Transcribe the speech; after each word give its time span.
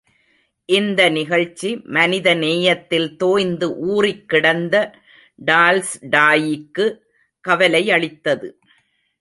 இந்த 0.69 1.01
நிகழ்ச்சி 1.09 1.69
மனித 1.97 2.33
நேயத்தில் 2.35 3.15
தோய்ந்து 3.15 3.67
ஊறிக்கிடந்த 3.91 4.75
டால்ஸ்டாயிக்கு 5.45 6.87
கவலையளித்தது. 7.47 8.49